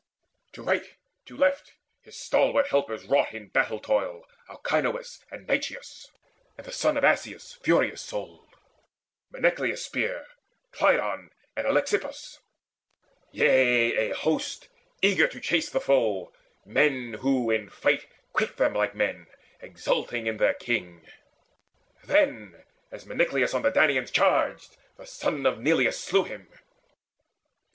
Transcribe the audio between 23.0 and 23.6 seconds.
Meneclus